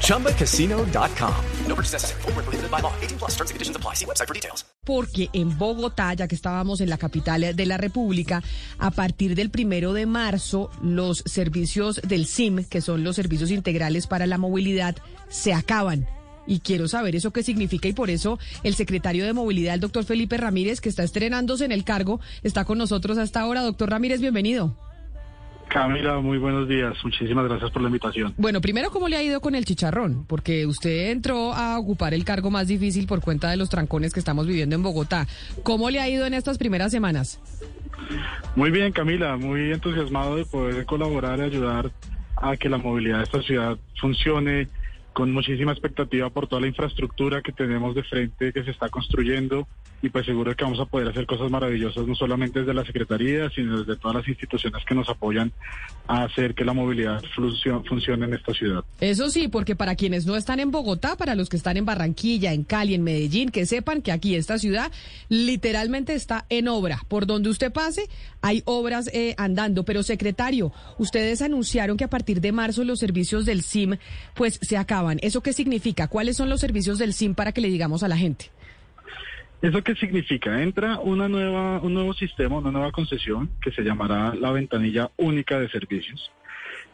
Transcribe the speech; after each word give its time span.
ChumbaCasino.com. 0.00 1.34
No 1.68 1.74
purchase 1.74 1.92
necessary. 1.92 2.22
Full 2.22 2.32
prohibited 2.32 2.70
by 2.70 2.80
law. 2.80 2.92
18 3.02 3.18
plus 3.18 3.32
terms 3.32 3.50
and 3.50 3.56
conditions 3.56 3.76
apply. 3.76 3.94
See 3.94 4.06
website 4.06 4.28
for 4.28 4.34
details. 4.34 4.64
porque 4.84 5.30
en 5.32 5.58
Bogotá, 5.58 6.14
ya 6.14 6.28
que 6.28 6.34
estábamos 6.34 6.80
en 6.80 6.90
la 6.90 6.98
capital 6.98 7.56
de 7.56 7.66
la 7.66 7.76
República, 7.76 8.42
a 8.78 8.90
partir 8.90 9.34
del 9.34 9.50
primero 9.50 9.92
de 9.92 10.06
marzo, 10.06 10.70
los 10.82 11.22
servicios 11.26 12.00
del 12.06 12.26
SIM, 12.26 12.64
que 12.64 12.80
son 12.80 13.02
los 13.02 13.16
servicios 13.16 13.50
integrales 13.50 14.06
para 14.06 14.26
la 14.26 14.38
movilidad, 14.38 14.96
se 15.28 15.52
acaban. 15.54 16.06
Y 16.46 16.60
quiero 16.60 16.88
saber 16.88 17.16
eso 17.16 17.30
qué 17.32 17.42
significa 17.42 17.88
y 17.88 17.94
por 17.94 18.10
eso 18.10 18.38
el 18.62 18.74
secretario 18.74 19.24
de 19.24 19.32
Movilidad, 19.32 19.72
el 19.72 19.80
doctor 19.80 20.04
Felipe 20.04 20.36
Ramírez, 20.36 20.82
que 20.82 20.90
está 20.90 21.02
estrenándose 21.02 21.64
en 21.64 21.72
el 21.72 21.84
cargo, 21.84 22.20
está 22.42 22.66
con 22.66 22.76
nosotros 22.76 23.16
hasta 23.16 23.40
ahora. 23.40 23.62
Doctor 23.62 23.88
Ramírez, 23.88 24.20
bienvenido. 24.20 24.76
Camila, 25.74 26.20
muy 26.20 26.38
buenos 26.38 26.68
días. 26.68 26.94
Muchísimas 27.02 27.48
gracias 27.48 27.68
por 27.72 27.82
la 27.82 27.88
invitación. 27.88 28.32
Bueno, 28.36 28.60
primero, 28.60 28.90
¿cómo 28.90 29.08
le 29.08 29.16
ha 29.16 29.22
ido 29.24 29.40
con 29.40 29.56
el 29.56 29.64
chicharrón? 29.64 30.24
Porque 30.24 30.66
usted 30.66 31.10
entró 31.10 31.52
a 31.52 31.76
ocupar 31.80 32.14
el 32.14 32.24
cargo 32.24 32.48
más 32.48 32.68
difícil 32.68 33.08
por 33.08 33.20
cuenta 33.20 33.50
de 33.50 33.56
los 33.56 33.70
trancones 33.70 34.14
que 34.14 34.20
estamos 34.20 34.46
viviendo 34.46 34.76
en 34.76 34.84
Bogotá. 34.84 35.26
¿Cómo 35.64 35.90
le 35.90 35.98
ha 35.98 36.08
ido 36.08 36.26
en 36.26 36.34
estas 36.34 36.58
primeras 36.58 36.92
semanas? 36.92 37.40
Muy 38.54 38.70
bien, 38.70 38.92
Camila, 38.92 39.36
muy 39.36 39.72
entusiasmado 39.72 40.36
de 40.36 40.44
poder 40.44 40.86
colaborar 40.86 41.40
y 41.40 41.42
ayudar 41.42 41.90
a 42.36 42.56
que 42.56 42.68
la 42.68 42.78
movilidad 42.78 43.18
de 43.18 43.24
esta 43.24 43.42
ciudad 43.42 43.76
funcione 44.00 44.68
con 45.14 45.32
muchísima 45.32 45.72
expectativa 45.72 46.28
por 46.28 46.46
toda 46.48 46.60
la 46.60 46.66
infraestructura 46.68 47.40
que 47.40 47.52
tenemos 47.52 47.94
de 47.94 48.02
frente, 48.02 48.52
que 48.52 48.62
se 48.64 48.70
está 48.72 48.88
construyendo 48.90 49.66
y 50.02 50.10
pues 50.10 50.26
seguro 50.26 50.54
que 50.54 50.64
vamos 50.64 50.80
a 50.80 50.84
poder 50.84 51.08
hacer 51.08 51.24
cosas 51.24 51.50
maravillosas, 51.50 52.06
no 52.06 52.14
solamente 52.14 52.58
desde 52.60 52.74
la 52.74 52.84
Secretaría, 52.84 53.48
sino 53.50 53.78
desde 53.80 53.96
todas 53.98 54.16
las 54.18 54.28
instituciones 54.28 54.84
que 54.84 54.94
nos 54.94 55.08
apoyan 55.08 55.50
a 56.08 56.24
hacer 56.24 56.54
que 56.54 56.62
la 56.66 56.74
movilidad 56.74 57.22
funcio- 57.34 57.82
funcione 57.88 58.26
en 58.26 58.34
esta 58.34 58.52
ciudad. 58.52 58.84
Eso 59.00 59.30
sí, 59.30 59.48
porque 59.48 59.74
para 59.76 59.94
quienes 59.94 60.26
no 60.26 60.36
están 60.36 60.60
en 60.60 60.70
Bogotá, 60.70 61.16
para 61.16 61.34
los 61.34 61.48
que 61.48 61.56
están 61.56 61.78
en 61.78 61.86
Barranquilla, 61.86 62.52
en 62.52 62.64
Cali, 62.64 62.92
en 62.94 63.02
Medellín, 63.02 63.48
que 63.48 63.64
sepan 63.64 64.02
que 64.02 64.12
aquí 64.12 64.34
esta 64.34 64.58
ciudad 64.58 64.92
literalmente 65.30 66.14
está 66.14 66.44
en 66.50 66.68
obra. 66.68 67.00
Por 67.08 67.26
donde 67.26 67.48
usted 67.48 67.72
pase, 67.72 68.02
hay 68.42 68.62
obras 68.66 69.08
eh, 69.14 69.34
andando. 69.38 69.84
Pero 69.84 70.02
secretario, 70.02 70.72
ustedes 70.98 71.40
anunciaron 71.40 71.96
que 71.96 72.04
a 72.04 72.10
partir 72.10 72.40
de 72.42 72.52
marzo 72.52 72.84
los 72.84 72.98
servicios 72.98 73.46
del 73.46 73.62
SIM 73.62 73.96
pues 74.34 74.58
se 74.60 74.76
acaban. 74.76 75.03
¿Eso 75.22 75.42
qué 75.42 75.52
significa? 75.52 76.08
¿Cuáles 76.08 76.36
son 76.36 76.48
los 76.48 76.60
servicios 76.60 76.98
del 76.98 77.12
SIM 77.12 77.34
para 77.34 77.52
que 77.52 77.60
le 77.60 77.68
digamos 77.68 78.02
a 78.02 78.08
la 78.08 78.16
gente? 78.16 78.50
¿Eso 79.62 79.82
qué 79.82 79.94
significa? 79.94 80.62
Entra 80.62 80.98
una 80.98 81.28
nueva, 81.28 81.80
un 81.80 81.94
nuevo 81.94 82.12
sistema, 82.12 82.58
una 82.58 82.70
nueva 82.70 82.92
concesión 82.92 83.50
que 83.62 83.70
se 83.70 83.82
llamará 83.82 84.34
la 84.34 84.50
ventanilla 84.50 85.10
única 85.16 85.58
de 85.58 85.70
servicios. 85.70 86.30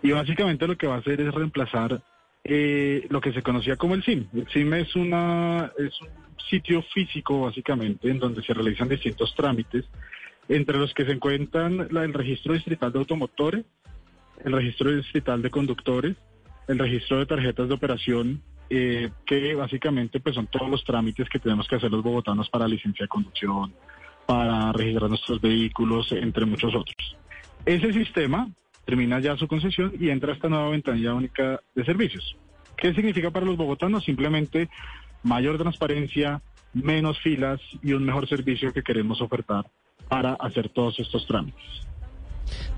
Y 0.03 0.12
básicamente 0.12 0.66
lo 0.66 0.77
que 0.77 0.86
va 0.86 0.94
a 0.94 0.98
hacer 0.98 1.20
es 1.20 1.34
reemplazar 1.34 2.00
eh, 2.44 3.06
lo 3.11 3.20
que 3.20 3.33
se 3.33 3.42
conocía 3.42 3.77
como 3.77 3.94
el 3.94 4.05
SIM. 4.05 4.27
El 4.34 4.48
SIM 4.48 4.72
es, 4.75 4.94
una, 4.94 5.72
es 5.78 6.00
un 6.00 6.08
sitio 6.48 6.83
físico, 6.94 7.41
básicamente, 7.41 8.08
en 8.08 8.19
donde 8.19 8.42
se 8.42 8.55
realizan 8.55 8.88
distintos 8.88 9.34
trámites, 9.34 9.84
entre 10.48 10.78
los 10.78 10.94
que 10.94 11.05
se 11.05 11.12
encuentran 11.12 11.88
el 11.91 12.12
registro 12.14 12.55
distrital 12.55 12.92
de 12.92 12.98
automotores, 13.00 13.64
el 14.44 14.53
registro 14.53 14.91
distrital 14.92 15.42
de 15.42 15.50
conductores, 15.50 16.16
el 16.70 16.78
registro 16.78 17.19
de 17.19 17.26
tarjetas 17.26 17.69
de 17.69 17.75
operación, 17.75 18.42
eh, 18.69 19.10
que 19.26 19.54
básicamente 19.56 20.20
pues 20.20 20.36
son 20.36 20.47
todos 20.47 20.70
los 20.70 20.84
trámites 20.84 21.28
que 21.28 21.41
tenemos 21.41 21.66
que 21.66 21.75
hacer 21.75 21.91
los 21.91 22.03
bogotanos 22.03 22.48
para 22.48 22.69
licencia 22.69 23.04
de 23.04 23.08
conducción, 23.08 23.75
para 24.25 24.70
registrar 24.72 25.09
nuestros 25.09 25.41
vehículos, 25.41 26.12
entre 26.12 26.47
muchos 26.47 26.72
otros. 26.72 27.16
Ese 27.66 27.92
sistema 27.92 28.48
termina 28.84 29.19
ya 29.19 29.36
su 29.36 29.48
concesión 29.48 29.92
y 29.98 30.10
entra 30.10 30.32
esta 30.32 30.48
nueva 30.48 30.70
ventanilla 30.70 31.12
única 31.12 31.60
de 31.75 31.84
servicios. 31.84 32.36
¿Qué 32.76 32.94
significa 32.94 33.32
para 33.32 33.47
los 33.47 33.56
bogotanos? 33.56 34.04
Simplemente 34.04 34.69
mayor 35.25 35.59
transparencia, 35.59 36.41
menos 36.72 37.19
filas 37.19 37.60
y 37.82 37.94
un 37.94 38.04
mejor 38.04 38.28
servicio 38.28 38.72
que 38.72 38.84
queremos 38.84 39.20
ofertar 39.20 39.66
para 40.09 40.34
hacer 40.34 40.69
todos 40.69 41.00
estos 41.00 41.26
trámites. 41.26 41.64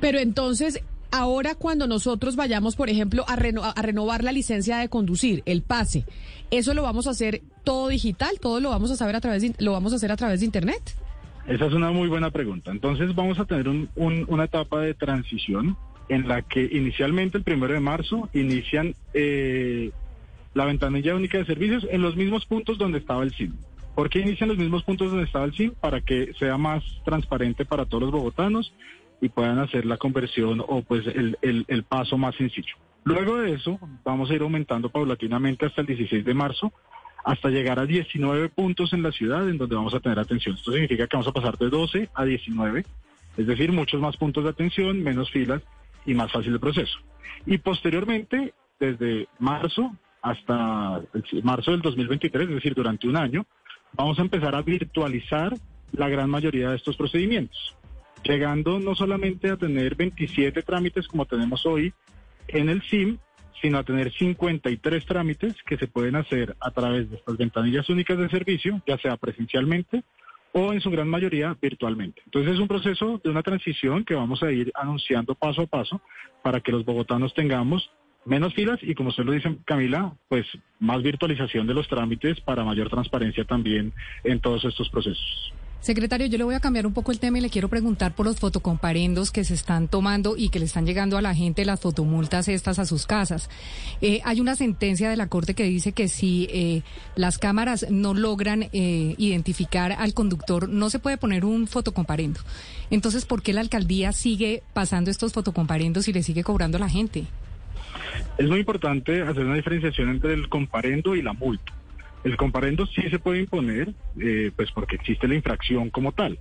Pero 0.00 0.19
entonces, 0.19 0.82
ahora 1.12 1.55
cuando 1.55 1.87
nosotros 1.87 2.34
vayamos, 2.37 2.75
por 2.75 2.89
ejemplo, 2.91 3.25
a, 3.28 3.37
reno- 3.37 3.62
a 3.65 3.81
renovar 3.83 4.25
la 4.25 4.33
licencia 4.33 4.78
de 4.78 4.89
conducir, 4.89 5.43
el 5.47 5.62
pase, 5.62 6.05
¿eso 6.50 6.75
lo 6.75 6.83
vamos 6.83 7.06
a 7.06 7.11
hacer 7.11 7.43
todo 7.65 7.89
digital? 7.89 8.39
¿Todo 8.41 8.61
lo 8.61 8.71
vamos 8.71 8.91
a 8.91 8.97
saber 8.97 9.15
a 9.17 9.21
través 9.21 9.43
de, 9.43 9.55
lo 9.65 9.73
vamos 9.73 9.93
a 9.93 9.97
hacer 9.97 10.11
a 10.11 10.17
través 10.17 10.41
de 10.41 10.47
internet? 10.47 10.83
Esa 11.47 11.67
es 11.67 11.73
una 11.73 11.91
muy 11.91 12.09
buena 12.09 12.31
pregunta. 12.31 12.71
Entonces 12.71 13.15
vamos 13.15 13.39
a 13.39 13.45
tener 13.45 13.69
un- 13.69 13.89
un- 13.97 14.25
una 14.28 14.45
etapa 14.45 14.81
de 14.81 14.95
transición 14.95 15.77
en 16.09 16.28
la 16.28 16.43
que 16.43 16.69
inicialmente 16.73 17.39
el 17.39 17.44
primero 17.44 17.73
de 17.75 17.81
marzo 17.81 18.29
inician 18.33 18.94
eh, 19.15 19.91
la 20.55 20.65
ventanilla 20.67 21.15
única 21.15 21.39
de 21.39 21.47
servicios 21.47 21.87
en 21.91 22.03
los 22.03 22.17
mismos 22.17 22.44
puntos 22.47 22.77
donde 22.79 22.99
estaba 22.99 23.23
el 23.23 23.33
SIM. 23.34 23.53
¿Por 23.94 24.09
qué 24.09 24.21
inician 24.21 24.49
los 24.49 24.59
mismos 24.59 24.83
puntos 24.84 25.11
donde 25.11 25.25
estaba 25.27 25.44
el 25.44 25.55
SIM? 25.55 25.73
Para 25.81 26.00
que 26.00 26.33
sea 26.39 26.56
más 26.56 26.83
transparente 27.05 27.65
para 27.65 27.84
todos 27.87 28.03
los 28.05 28.12
bogotanos 28.12 28.73
y 29.22 29.31
puedan 29.31 29.59
hacer 29.59 29.87
la 29.87 29.97
conversión 29.97 30.62
o 30.66 30.83
pues 30.83 31.06
el, 31.06 31.38
el- 31.41 31.65
el 31.69 31.83
paso 31.84 32.19
más 32.19 32.34
sencillo. 32.34 32.75
Luego 33.05 33.38
de 33.38 33.53
eso 33.55 33.78
vamos 34.05 34.31
a 34.31 34.34
ir 34.34 34.43
aumentando 34.43 34.91
paulatinamente 34.91 35.65
hasta 35.65 35.81
el 35.81 35.87
16 35.87 36.25
de 36.25 36.34
marzo 36.34 36.72
hasta 37.25 37.49
llegar 37.49 37.78
a 37.78 37.87
19 37.87 38.49
puntos 38.50 38.93
en 38.93 39.03
la 39.03 39.12
ciudad 39.12 39.49
en 39.49 39.56
donde 39.56 39.77
vamos 39.77 39.94
a 39.94 40.00
tener 40.00 40.19
atención. 40.19 40.56
Esto 40.56 40.72
significa 40.72 41.06
que 41.06 41.16
vamos 41.16 41.28
a 41.28 41.32
pasar 41.32 41.56
de 41.56 41.71
12 41.71 42.11
a 42.15 42.25
19, 42.25 42.84
es 43.38 43.47
decir, 43.47 43.72
muchos 43.72 44.00
más 44.00 44.16
puntos 44.19 44.44
de 44.44 44.50
atención, 44.50 45.03
menos 45.03 45.31
filas 45.31 45.62
y 46.05 46.15
más 46.15 46.31
fácil 46.32 46.53
el 46.53 46.61
proceso. 46.61 46.99
Y 47.47 47.59
posteriormente, 47.59 48.53
desde 48.78 49.28
marzo 49.38 49.97
hasta 50.21 51.00
marzo 51.44 51.71
del 51.71 51.81
2023, 51.82 52.49
es 52.49 52.55
decir, 52.56 52.75
durante 52.75 53.06
un 53.09 53.16
año, 53.16 53.47
vamos 53.93 54.19
a 54.19 54.22
empezar 54.22 54.55
a 54.56 54.62
virtualizar 54.62 55.53
la 55.93 56.09
gran 56.09 56.28
mayoría 56.31 56.71
de 56.71 56.77
estos 56.77 56.97
procedimientos, 56.97 57.77
llegando 58.25 58.78
no 58.78 58.94
solamente 58.94 59.50
a 59.50 59.56
tener 59.56 59.94
27 59.94 60.62
trámites 60.62 61.09
como 61.09 61.27
tenemos 61.27 61.66
hoy 61.66 61.93
en 62.49 62.69
el 62.69 62.83
SIM, 62.83 63.19
sino 63.60 63.78
a 63.78 63.84
tener 63.84 64.12
53 64.12 65.06
trámites 65.06 65.55
que 65.65 65.77
se 65.77 65.87
pueden 65.87 66.16
hacer 66.16 66.56
a 66.61 66.71
través 66.71 67.11
de 67.11 67.16
estas 67.16 67.37
ventanillas 67.37 67.88
únicas 67.88 68.19
de 68.19 68.28
servicio, 68.28 68.82
ya 68.87 68.99
sea 68.99 69.16
presencialmente 69.16 70.03
o 70.53 70.72
en 70.72 70.81
su 70.81 70.91
gran 70.91 71.09
mayoría 71.09 71.56
virtualmente. 71.61 72.21
Entonces 72.27 72.55
es 72.55 72.61
un 72.61 72.69
proceso 72.69 73.21
de 73.22 73.31
una 73.31 73.43
transición 73.43 74.05
que 74.05 74.15
vamos 74.15 74.43
a 74.43 74.53
ir 74.53 74.71
anunciando 74.75 75.34
paso 75.34 75.62
a 75.62 75.66
paso 75.66 76.03
para 76.43 76.61
que 76.61 76.72
los 76.72 76.84
bogotanos 76.84 77.32
tengamos 77.34 77.91
menos 78.25 78.55
filas 78.55 78.78
y 78.82 78.94
como 78.94 79.09
usted 79.09 79.25
lo 79.25 79.32
dice 79.32 79.56
Camila, 79.65 80.15
pues 80.28 80.47
más 80.78 81.03
virtualización 81.03 81.66
de 81.66 81.75
los 81.75 81.88
trámites 81.88 82.41
para 82.41 82.65
mayor 82.65 82.91
transparencia 82.91 83.44
también 83.44 83.93
en 84.25 84.41
todos 84.41 84.65
estos 84.65 84.88
procesos. 84.91 85.53
Secretario, 85.82 86.28
yo 86.28 86.38
le 86.38 86.44
voy 86.44 86.54
a 86.54 86.60
cambiar 86.60 86.87
un 86.87 86.93
poco 86.93 87.10
el 87.10 87.19
tema 87.19 87.38
y 87.38 87.41
le 87.41 87.50
quiero 87.50 87.69
preguntar 87.69 88.15
por 88.15 88.25
los 88.25 88.38
fotocomparendos 88.38 89.32
que 89.32 89.43
se 89.43 89.54
están 89.54 89.88
tomando 89.88 90.37
y 90.37 90.48
que 90.48 90.60
le 90.60 90.66
están 90.66 90.87
llegando 90.87 91.19
a 91.19 91.22
la 91.22 91.34
gente 91.34 91.65
las 91.65 91.81
fotomultas 91.81 92.47
estas 92.47 92.78
a 92.78 92.87
sus 92.87 93.04
casas. 93.04 93.50
Eh, 94.00 94.20
hay 94.25 94.41
una 94.41 94.54
sentencia 94.54 95.10
de 95.10 95.16
la 95.16 95.26
Corte 95.26 95.54
que 95.54 95.65
dice 95.65 95.91
que 95.91 96.06
si 96.06 96.47
eh, 96.53 96.82
las 97.16 97.38
cámaras 97.38 97.87
no 97.91 98.15
logran 98.15 98.69
eh, 98.72 99.16
identificar 99.19 99.91
al 99.91 100.15
conductor, 100.15 100.69
no 100.69 100.88
se 100.88 101.00
puede 101.00 101.17
poner 101.17 101.44
un 101.44 101.67
fotocomparendo. 101.67 102.38
Entonces, 102.90 103.25
¿por 103.25 103.43
qué 103.43 103.52
la 103.52 103.61
alcaldía 103.61 104.12
sigue 104.12 104.62
pasando 104.75 105.11
estos 105.11 105.32
fotocomparendos 105.32 106.06
y 106.06 106.12
le 106.12 106.23
sigue 106.23 106.44
cobrando 106.44 106.76
a 106.76 106.81
la 106.81 106.88
gente? 106.88 107.25
Es 108.38 108.46
muy 108.46 108.61
importante 108.61 109.20
hacer 109.23 109.44
una 109.44 109.56
diferenciación 109.56 110.11
entre 110.11 110.34
el 110.34 110.49
comparendo 110.49 111.17
y 111.17 111.23
la 111.23 111.32
multa. 111.32 111.73
El 112.24 112.36
comparendo 112.36 112.86
sí 112.86 113.02
se 113.10 113.19
puede 113.19 113.40
imponer, 113.40 113.92
eh, 114.20 114.52
pues 114.54 114.70
porque 114.72 114.96
existe 114.96 115.26
la 115.26 115.34
infracción 115.34 115.90
como 115.90 116.12
tal. 116.12 116.38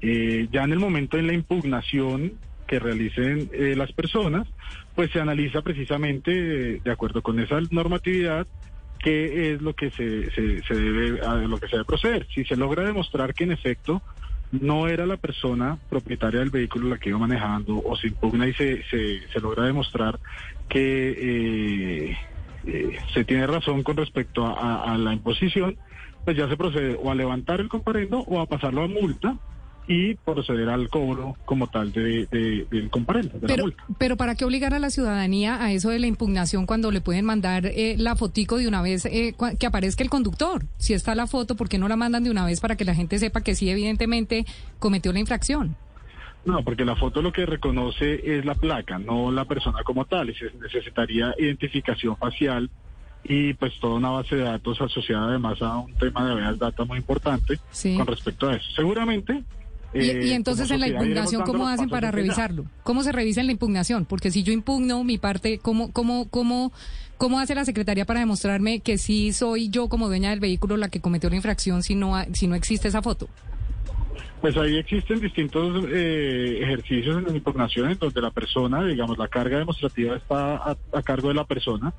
Eh, 0.00 0.48
ya 0.52 0.64
en 0.64 0.72
el 0.72 0.78
momento 0.78 1.16
de 1.16 1.22
la 1.22 1.32
impugnación 1.32 2.32
que 2.66 2.78
realicen 2.78 3.50
eh, 3.52 3.74
las 3.76 3.92
personas, 3.92 4.48
pues 4.94 5.10
se 5.10 5.20
analiza 5.20 5.62
precisamente, 5.62 6.32
eh, 6.74 6.80
de 6.82 6.90
acuerdo 6.90 7.22
con 7.22 7.38
esa 7.40 7.60
normatividad, 7.70 8.46
qué 8.98 9.52
es 9.52 9.62
lo 9.62 9.74
que 9.74 9.90
se 9.90 10.04
debe, 10.04 11.20
a 11.20 11.34
lo 11.36 11.58
que 11.58 11.68
se 11.68 11.76
debe 11.76 11.84
proceder. 11.84 12.26
Si 12.34 12.44
se 12.44 12.56
logra 12.56 12.84
demostrar 12.84 13.34
que 13.34 13.44
en 13.44 13.52
efecto 13.52 14.02
no 14.60 14.88
era 14.88 15.04
la 15.04 15.16
persona 15.16 15.78
propietaria 15.90 16.40
del 16.40 16.50
vehículo 16.50 16.88
la 16.88 16.98
que 16.98 17.10
iba 17.10 17.18
manejando 17.18 17.82
o 17.84 17.96
se 17.96 18.08
impugna 18.08 18.48
y 18.48 18.54
se, 18.54 18.82
se, 18.84 19.28
se 19.28 19.40
logra 19.40 19.64
demostrar 19.64 20.18
que 20.68 22.10
eh, 22.10 22.16
eh, 22.66 22.96
se 23.12 23.24
tiene 23.24 23.46
razón 23.46 23.82
con 23.82 23.96
respecto 23.96 24.44
a, 24.46 24.52
a- 24.52 24.94
a 24.94 24.98
la 24.98 25.12
imposición, 25.12 25.76
pues 26.24 26.36
ya 26.36 26.48
se 26.48 26.56
procede 26.56 26.98
o 27.02 27.10
a 27.10 27.14
levantar 27.14 27.60
el 27.60 27.68
comparendo 27.68 28.20
o 28.20 28.40
a 28.40 28.46
pasarlo 28.46 28.82
a 28.82 28.88
multa 28.88 29.36
y 29.86 30.14
proceder 30.14 30.70
al 30.70 30.88
cobro 30.88 31.36
como 31.44 31.66
tal 31.66 31.92
de, 31.92 32.26
de- 32.30 32.66
del 32.70 32.88
comparendo, 32.88 33.34
de 33.34 33.42
la 33.42 33.46
Pero, 33.48 33.64
multa. 33.64 33.84
pero 33.98 34.16
¿para 34.16 34.34
qué 34.34 34.46
obligar 34.46 34.72
a 34.72 34.78
la 34.78 34.88
ciudadanía 34.88 35.62
a 35.62 35.72
eso 35.72 35.90
de 35.90 35.98
la 35.98 36.06
impugnación 36.06 36.64
cuando 36.64 36.90
le 36.90 37.02
pueden 37.02 37.26
mandar 37.26 37.66
eh, 37.66 37.94
la 37.98 38.16
fotico 38.16 38.56
de 38.56 38.66
una 38.66 38.80
vez 38.80 39.04
eh, 39.04 39.34
que 39.58 39.66
aparezca 39.66 40.02
el 40.02 40.08
conductor? 40.08 40.64
Si 40.78 40.94
está 40.94 41.14
la 41.14 41.26
foto, 41.26 41.54
¿por 41.54 41.68
qué 41.68 41.76
no 41.76 41.86
la 41.88 41.96
mandan 41.96 42.24
de 42.24 42.30
una 42.30 42.46
vez 42.46 42.60
para 42.60 42.76
que 42.76 42.86
la 42.86 42.94
gente 42.94 43.18
sepa 43.18 43.42
que 43.42 43.54
sí, 43.54 43.68
evidentemente, 43.68 44.46
cometió 44.78 45.12
la 45.12 45.18
infracción? 45.20 45.76
No, 46.44 46.62
porque 46.62 46.84
la 46.84 46.96
foto 46.96 47.22
lo 47.22 47.32
que 47.32 47.46
reconoce 47.46 48.36
es 48.38 48.44
la 48.44 48.54
placa, 48.54 48.98
no 48.98 49.32
la 49.32 49.44
persona 49.46 49.82
como 49.82 50.04
tal, 50.04 50.30
y 50.30 50.34
se 50.34 50.50
necesitaría 50.60 51.34
identificación 51.38 52.16
facial 52.16 52.70
y 53.24 53.54
pues 53.54 53.72
toda 53.80 53.94
una 53.94 54.10
base 54.10 54.36
de 54.36 54.42
datos 54.42 54.78
asociada 54.80 55.28
además 55.28 55.60
a 55.62 55.78
un 55.78 55.94
tema 55.94 56.26
de 56.26 56.32
habeas 56.32 56.58
data 56.58 56.84
muy 56.84 56.98
importante 56.98 57.58
Sí. 57.70 57.96
con 57.96 58.06
respecto 58.06 58.48
a 58.48 58.56
eso. 58.56 58.66
Seguramente... 58.76 59.42
Y, 59.94 60.10
eh, 60.10 60.26
y 60.26 60.32
entonces 60.32 60.68
en 60.72 60.80
la 60.80 60.88
impugnación, 60.88 61.42
¿cómo 61.42 61.68
hacen 61.68 61.88
para 61.88 62.10
revisarlo? 62.10 62.66
¿Cómo 62.82 63.04
se 63.04 63.12
revisa 63.12 63.40
en 63.40 63.46
la 63.46 63.52
impugnación? 63.52 64.04
Porque 64.06 64.32
si 64.32 64.42
yo 64.42 64.52
impugno 64.52 65.04
mi 65.04 65.18
parte, 65.18 65.58
¿cómo, 65.58 65.92
cómo, 65.92 66.28
cómo, 66.28 66.72
cómo 67.16 67.38
hace 67.38 67.54
la 67.54 67.64
Secretaría 67.64 68.04
para 68.04 68.18
demostrarme 68.18 68.80
que 68.80 68.98
sí 68.98 69.32
soy 69.32 69.68
yo 69.68 69.88
como 69.88 70.08
dueña 70.08 70.30
del 70.30 70.40
vehículo 70.40 70.76
la 70.76 70.88
que 70.88 71.00
cometió 71.00 71.30
la 71.30 71.36
infracción 71.36 71.84
si 71.84 71.94
no, 71.94 72.16
si 72.32 72.48
no 72.48 72.56
existe 72.56 72.88
esa 72.88 73.02
foto? 73.02 73.28
Pues 74.44 74.58
ahí 74.58 74.76
existen 74.76 75.20
distintos 75.20 75.86
eh, 75.90 76.58
ejercicios 76.60 77.26
en 77.26 77.34
impugnación 77.34 77.90
en 77.90 77.98
donde 77.98 78.20
la 78.20 78.30
persona, 78.30 78.84
digamos, 78.84 79.16
la 79.16 79.28
carga 79.28 79.56
demostrativa 79.56 80.16
está 80.16 80.56
a, 80.56 80.76
a 80.92 81.02
cargo 81.02 81.28
de 81.28 81.34
la 81.34 81.46
persona 81.46 81.94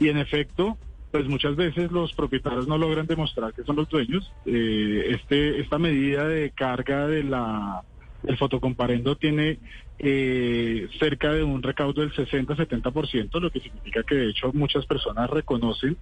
y 0.00 0.08
en 0.08 0.18
efecto, 0.18 0.76
pues 1.12 1.28
muchas 1.28 1.54
veces 1.54 1.92
los 1.92 2.12
propietarios 2.12 2.66
no 2.66 2.78
logran 2.78 3.06
demostrar 3.06 3.54
que 3.54 3.62
son 3.62 3.76
los 3.76 3.88
dueños. 3.88 4.32
Eh, 4.44 5.04
este 5.10 5.60
esta 5.60 5.78
medida 5.78 6.26
de 6.26 6.50
carga 6.50 7.06
de 7.06 7.22
la 7.22 7.82
el 8.26 8.38
fotocomparendo 8.38 9.14
tiene 9.14 9.60
eh, 10.00 10.88
cerca 10.98 11.32
de 11.32 11.44
un 11.44 11.62
recaudo 11.62 12.00
del 12.00 12.12
60-70%, 12.12 13.40
lo 13.40 13.50
que 13.52 13.60
significa 13.60 14.02
que 14.02 14.16
de 14.16 14.30
hecho 14.30 14.50
muchas 14.52 14.84
personas 14.84 15.30
reconocen 15.30 15.96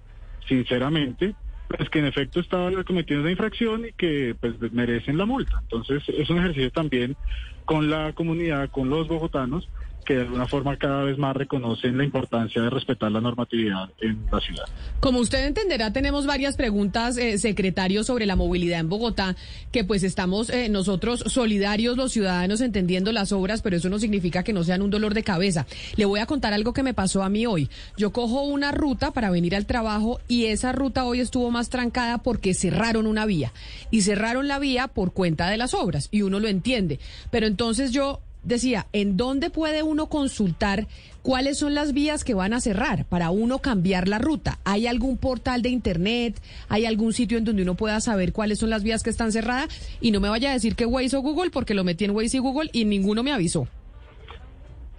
sinceramente 0.48 1.34
pues 1.68 1.88
que 1.88 2.00
en 2.00 2.06
efecto 2.06 2.40
estaban 2.40 2.82
cometiendo 2.84 3.22
una 3.22 3.30
infracción 3.30 3.86
y 3.86 3.92
que 3.92 4.34
pues 4.40 4.54
merecen 4.72 5.18
la 5.18 5.26
multa. 5.26 5.58
Entonces 5.62 6.02
es 6.08 6.28
un 6.30 6.38
ejercicio 6.38 6.70
también 6.70 7.16
con 7.64 7.88
la 7.90 8.12
comunidad, 8.12 8.70
con 8.70 8.90
los 8.90 9.08
bogotanos, 9.08 9.68
que 10.04 10.14
de 10.14 10.20
alguna 10.22 10.46
forma 10.46 10.76
cada 10.76 11.02
vez 11.02 11.18
más 11.18 11.36
reconocen 11.36 11.96
la 11.96 12.04
importancia 12.04 12.62
de 12.62 12.70
respetar 12.70 13.10
la 13.10 13.20
normatividad 13.20 13.90
en 14.00 14.24
la 14.30 14.40
ciudad. 14.40 14.64
Como 15.00 15.20
usted 15.20 15.46
entenderá, 15.46 15.92
tenemos 15.92 16.26
varias 16.26 16.56
preguntas, 16.56 17.16
eh, 17.16 17.38
secretario, 17.38 18.04
sobre 18.04 18.26
la 18.26 18.36
movilidad 18.36 18.80
en 18.80 18.88
Bogotá, 18.88 19.36
que 19.70 19.84
pues 19.84 20.02
estamos 20.02 20.50
eh, 20.50 20.68
nosotros 20.68 21.24
solidarios, 21.26 21.96
los 21.96 22.12
ciudadanos, 22.12 22.60
entendiendo 22.60 23.12
las 23.12 23.32
obras, 23.32 23.62
pero 23.62 23.76
eso 23.76 23.88
no 23.88 23.98
significa 23.98 24.42
que 24.42 24.52
no 24.52 24.64
sean 24.64 24.82
un 24.82 24.90
dolor 24.90 25.14
de 25.14 25.22
cabeza. 25.22 25.66
Le 25.96 26.04
voy 26.04 26.20
a 26.20 26.26
contar 26.26 26.52
algo 26.52 26.72
que 26.72 26.82
me 26.82 26.94
pasó 26.94 27.22
a 27.22 27.28
mí 27.28 27.46
hoy. 27.46 27.68
Yo 27.96 28.12
cojo 28.12 28.42
una 28.42 28.72
ruta 28.72 29.12
para 29.12 29.30
venir 29.30 29.56
al 29.56 29.66
trabajo 29.66 30.20
y 30.28 30.46
esa 30.46 30.72
ruta 30.72 31.04
hoy 31.04 31.20
estuvo 31.20 31.50
más 31.50 31.68
trancada 31.70 32.18
porque 32.18 32.54
cerraron 32.54 33.06
una 33.06 33.26
vía. 33.26 33.52
Y 33.90 34.02
cerraron 34.02 34.48
la 34.48 34.58
vía 34.58 34.88
por 34.88 35.12
cuenta 35.12 35.48
de 35.48 35.56
las 35.56 35.74
obras, 35.74 36.08
y 36.10 36.22
uno 36.22 36.40
lo 36.40 36.48
entiende. 36.48 36.98
Pero 37.30 37.46
entonces 37.46 37.92
yo 37.92 38.20
decía, 38.42 38.86
¿en 38.92 39.16
dónde 39.16 39.50
puede 39.50 39.82
uno 39.82 40.06
consultar 40.06 40.86
cuáles 41.22 41.58
son 41.58 41.74
las 41.74 41.92
vías 41.92 42.24
que 42.24 42.34
van 42.34 42.52
a 42.52 42.60
cerrar 42.60 43.04
para 43.04 43.30
uno 43.30 43.58
cambiar 43.58 44.08
la 44.08 44.18
ruta? 44.18 44.58
¿Hay 44.64 44.86
algún 44.86 45.16
portal 45.16 45.62
de 45.62 45.68
internet? 45.68 46.40
¿Hay 46.68 46.86
algún 46.86 47.12
sitio 47.12 47.38
en 47.38 47.44
donde 47.44 47.62
uno 47.62 47.74
pueda 47.74 48.00
saber 48.00 48.32
cuáles 48.32 48.58
son 48.58 48.70
las 48.70 48.82
vías 48.82 49.02
que 49.02 49.10
están 49.10 49.32
cerradas? 49.32 49.68
Y 50.00 50.10
no 50.10 50.20
me 50.20 50.28
vaya 50.28 50.50
a 50.50 50.54
decir 50.54 50.74
que 50.74 50.86
Waze 50.86 51.16
o 51.16 51.20
Google, 51.22 51.50
porque 51.50 51.74
lo 51.74 51.84
metí 51.84 52.04
en 52.04 52.12
Waze 52.12 52.36
y 52.36 52.40
Google 52.40 52.70
y 52.72 52.84
ninguno 52.84 53.22
me 53.22 53.32
avisó. 53.32 53.68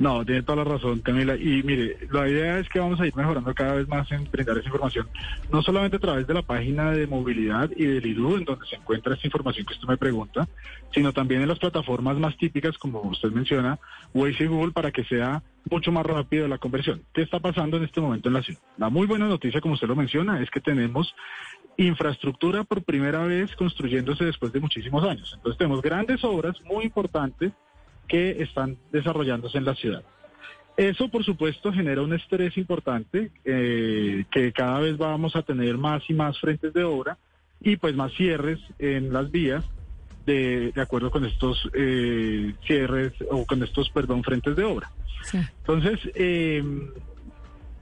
No, 0.04 0.26
tiene 0.26 0.44
toda 0.44 0.58
la 0.58 0.64
razón, 0.66 1.00
Camila. 1.00 1.38
Y 1.38 1.64
mire, 1.64 1.96
la 2.12 2.28
idea 2.28 2.60
es 2.60 2.68
que 2.68 2.78
vamos 2.78 3.00
a 3.00 3.08
ir 3.08 3.16
mejorando 3.16 3.56
cada 3.56 3.76
vez 3.76 3.88
más 3.88 4.12
en 4.12 4.30
brindar 4.30 4.58
esa 4.58 4.68
información, 4.68 5.08
no 5.50 5.62
solamente 5.62 5.96
a 5.96 6.00
través 6.02 6.28
de 6.28 6.34
la 6.34 6.42
página 6.42 6.92
de 6.92 7.08
movilidad 7.08 7.72
y 7.74 7.86
del 7.86 8.06
IDU, 8.06 8.36
en 8.36 8.44
donde 8.44 8.66
se 8.66 8.76
encuentra 8.76 9.14
esta 9.14 9.28
información 9.28 9.66
que 9.66 9.76
usted 9.76 9.88
me 9.88 9.96
pregunta, 9.96 10.46
sino 10.94 11.14
también 11.14 11.42
en 11.42 11.48
las 11.48 11.58
plataformas 11.58 12.18
más 12.18 12.36
típicas, 12.36 12.78
como 12.78 13.00
usted 13.04 13.32
menciona, 13.32 13.80
Waze 14.14 14.44
y 14.44 14.48
Google, 14.48 14.74
para 14.74 14.92
que 14.92 15.06
sea 15.06 15.42
mucho 15.72 15.94
más 15.94 16.06
rápido 16.06 16.50
la 16.50 16.58
conversión. 16.58 17.04
¿Qué 17.14 17.22
está 17.22 17.40
pasando 17.40 17.78
en 17.78 17.86
este 17.86 18.02
momento 18.02 18.28
en 18.28 18.34
la 18.34 18.44
ciudad? 18.44 18.60
La 18.78 18.90
muy 18.90 19.08
buena 19.08 19.30
noticia, 19.30 19.62
como 19.62 19.76
usted 19.76 19.88
lo 19.88 19.96
menciona, 19.96 20.42
es 20.42 20.52
que 20.52 20.60
tenemos 20.60 21.16
infraestructura 21.78 22.66
por 22.66 22.84
primera 22.84 23.24
vez 23.24 23.56
construyéndose 23.56 24.26
después 24.26 24.52
de 24.52 24.60
muchísimos 24.60 25.02
años. 25.06 25.32
Entonces 25.34 25.58
tenemos 25.58 25.82
grandes 25.82 26.22
obras 26.26 26.62
muy 26.66 26.84
importantes 26.84 27.54
que 28.08 28.42
están 28.44 28.78
desarrollándose 28.92 29.58
en 29.58 29.66
la 29.66 29.76
ciudad. 29.76 30.04
Eso, 30.76 31.08
por 31.10 31.24
supuesto, 31.24 31.72
genera 31.72 32.02
un 32.02 32.14
estrés 32.14 32.58
importante, 32.58 33.32
eh, 33.46 34.26
que 34.32 34.52
cada 34.52 34.80
vez 34.80 34.98
vamos 34.98 35.36
a 35.36 35.44
tener 35.44 35.78
más 35.78 36.04
y 36.10 36.14
más 36.14 36.40
frentes 36.40 36.74
de 36.74 36.84
obra 36.84 37.18
y 37.62 37.78
pues 37.78 37.96
más 37.96 38.12
cierres 38.14 38.60
en 38.80 39.14
las 39.14 39.30
vías 39.32 39.64
de, 40.26 40.72
de 40.72 40.82
acuerdo 40.82 41.12
con 41.12 41.26
estos 41.26 41.70
eh, 41.74 42.54
cierres 42.66 43.14
o 43.30 43.46
con 43.46 43.62
estos, 43.62 43.90
perdón, 43.92 44.24
frentes 44.24 44.56
de 44.56 44.64
obra. 44.64 44.90
Sí. 45.24 45.38
Entonces, 45.60 46.00
eh, 46.16 46.64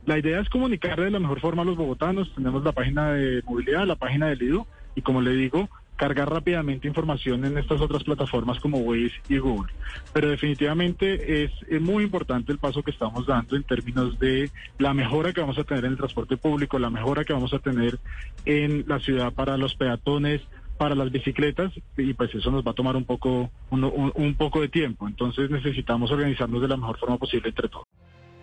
la 0.06 0.20
idea 0.20 0.42
es 0.42 0.50
comunicar 0.50 1.00
de 1.00 1.12
la 1.12 1.20
mejor 1.20 1.40
forma 1.40 1.62
a 1.62 1.66
los 1.66 1.78
bogotanos. 1.78 2.34
Tenemos 2.36 2.64
la 2.64 2.72
página 2.74 3.14
de 3.14 3.42
movilidad, 3.44 3.86
la 3.86 3.96
página 3.96 4.28
del 4.28 4.42
IDU 4.42 4.68
y 4.96 5.02
como 5.02 5.22
le 5.22 5.32
digo, 5.32 5.70
cargar 6.02 6.32
rápidamente 6.32 6.88
información 6.88 7.46
en 7.46 7.60
estas 7.60 7.80
otras 7.80 8.04
plataformas 8.04 8.60
como 8.60 8.80
Waze 8.80 9.14
y 9.30 9.38
Google. 9.38 9.72
Pero 10.14 10.30
definitivamente 10.30 11.44
es, 11.44 11.52
muy 11.80 12.04
importante 12.04 12.52
el 12.52 12.58
paso 12.58 12.82
que 12.82 12.90
estamos 12.90 13.28
dando 13.28 13.56
en 13.56 13.62
términos 13.62 14.18
de 14.18 14.50
la 14.80 14.96
mejora 14.96 15.32
que 15.32 15.42
vamos 15.42 15.60
a 15.60 15.64
tener 15.64 15.86
en 15.86 15.92
el 15.92 15.98
transporte 15.98 16.38
público, 16.38 16.80
la 16.80 16.90
mejora 16.90 17.24
que 17.24 17.34
vamos 17.34 17.54
a 17.54 17.60
tener 17.60 18.00
en 18.46 18.84
la 18.88 19.00
ciudad 19.00 19.32
para 19.32 19.58
los 19.58 19.76
peatones, 19.76 20.42
para 20.80 20.96
las 20.96 21.12
bicicletas 21.12 21.72
y 21.96 22.14
pues 22.16 22.34
eso 22.34 22.50
nos 22.50 22.66
va 22.66 22.72
a 22.72 22.74
tomar 22.74 22.96
un 22.96 23.06
poco 23.06 23.52
un, 23.70 23.84
un- 23.84 24.12
un 24.16 24.34
poco 24.34 24.60
de 24.62 24.70
tiempo. 24.70 25.08
Entonces 25.08 25.52
necesitamos 25.52 26.10
organizarnos 26.10 26.64
de 26.64 26.68
la 26.68 26.78
mejor 26.78 26.98
forma 26.98 27.18
posible 27.20 27.50
entre 27.50 27.70
todos. 27.70 27.86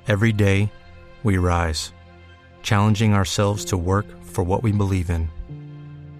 Every 0.07 0.33
day, 0.33 0.69
we 1.25 1.37
rise, 1.39 1.93
challenging 2.63 3.15
ourselves 3.15 3.65
to 3.65 3.77
work 3.77 4.07
for 4.33 4.45
what 4.45 4.63
we 4.63 4.71
believe 4.71 5.11
in. 5.13 5.29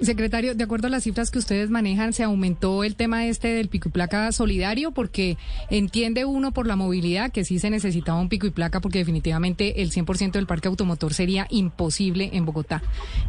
Secretario, 0.00 0.54
de 0.54 0.64
acuerdo 0.64 0.88
a 0.88 0.90
las 0.90 1.04
cifras 1.04 1.30
que 1.30 1.38
ustedes 1.38 1.70
manejan, 1.70 2.12
¿se 2.12 2.24
aumentó 2.24 2.82
el 2.82 2.96
tema 2.96 3.26
este 3.26 3.48
del 3.48 3.68
pico 3.68 3.88
y 3.88 3.92
placa 3.92 4.32
solidario? 4.32 4.90
Porque 4.90 5.38
entiende 5.70 6.24
uno 6.24 6.52
por 6.52 6.66
la 6.66 6.74
movilidad 6.74 7.30
que 7.30 7.44
sí 7.44 7.58
se 7.58 7.70
necesitaba 7.70 8.20
un 8.20 8.28
pico 8.28 8.46
y 8.46 8.50
placa 8.50 8.80
porque 8.80 8.98
definitivamente 8.98 9.82
el 9.82 9.92
100% 9.92 10.32
del 10.32 10.46
parque 10.46 10.68
automotor 10.68 11.14
sería 11.14 11.46
imposible 11.48 12.30
en 12.32 12.44
Bogotá. 12.44 12.82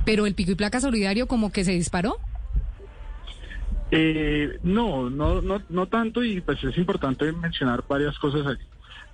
Pero 0.05 0.25
el 0.25 0.33
pico 0.33 0.51
y 0.51 0.55
placa 0.55 0.79
solidario 0.79 1.27
como 1.27 1.51
que 1.51 1.63
se 1.63 1.71
disparó. 1.73 2.17
Eh, 3.91 4.59
no, 4.63 5.09
no, 5.09 5.41
no, 5.41 5.61
no 5.69 5.87
tanto 5.87 6.23
y 6.23 6.41
pues 6.41 6.63
es 6.63 6.77
importante 6.77 7.31
mencionar 7.31 7.83
varias 7.87 8.17
cosas 8.17 8.45
aquí. 8.47 8.63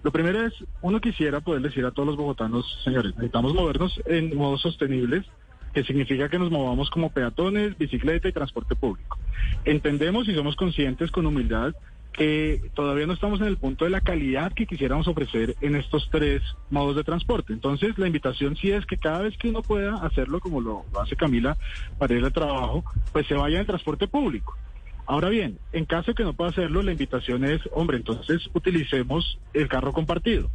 Lo 0.04 0.12
primero 0.12 0.46
es, 0.46 0.54
uno 0.82 1.00
quisiera 1.00 1.42
poder 1.42 1.62
decir 1.62 1.86
a 1.86 1.92
todos 1.92 2.08
los 2.08 2.18
bogotanos, 2.18 2.66
señores, 2.84 3.14
necesitamos 3.16 3.54
movernos 3.54 4.02
en 4.06 4.36
modos 4.36 4.62
sostenibles, 4.62 5.26
que 5.74 5.84
significa 5.84 6.30
que 6.30 6.40
nos 6.40 6.52
movamos 6.52 6.90
como 6.90 7.12
peatones, 7.12 7.78
bicicleta 7.78 8.28
y 8.28 8.34
transporte 8.34 8.76
público. 8.76 9.18
Entendemos 9.66 10.28
y 10.28 10.36
somos 10.36 10.56
conscientes 10.56 11.12
con 11.12 11.26
humildad 11.26 11.74
que 12.12 12.70
todavía 12.74 13.08
no 13.08 13.14
estamos 13.14 13.40
en 13.40 13.48
el 13.48 13.58
punto 13.58 13.86
de 13.86 13.92
la 13.92 14.02
calidad 14.02 14.52
que 14.54 14.66
quisiéramos 14.66 15.08
ofrecer 15.08 15.56
en 15.62 15.76
estos 15.76 16.10
tres 16.12 16.42
modos 16.70 16.96
de 16.96 17.04
transporte. 17.04 17.54
Entonces, 17.54 17.98
la 17.98 18.08
invitación 18.08 18.58
sí 18.58 18.72
es 18.72 18.86
que 18.86 18.98
cada 18.98 19.20
vez 19.20 19.38
que 19.38 19.50
uno 19.50 19.62
pueda 19.62 19.96
hacerlo, 20.06 20.40
como 20.40 20.60
lo 20.60 20.86
hace 21.02 21.16
Camila 21.16 21.58
para 21.98 22.14
ir 22.14 22.24
al 22.24 22.34
trabajo, 22.34 22.84
pues 23.14 23.28
se 23.28 23.34
vaya 23.34 23.60
en 23.60 23.66
transporte 23.66 24.08
público. 24.08 24.58
Ahora 25.06 25.30
bien, 25.30 25.58
en 25.74 25.86
caso 25.86 26.12
de 26.12 26.16
que 26.16 26.24
no 26.24 26.34
pueda 26.34 26.52
hacerlo, 26.52 26.82
la 26.84 26.92
invitación 26.92 27.44
es, 27.44 27.62
hombre, 27.74 27.98
entonces 27.98 28.50
utilicemos 28.54 29.40
el 29.54 29.68
carro 29.68 29.94
compartido. 29.94 30.50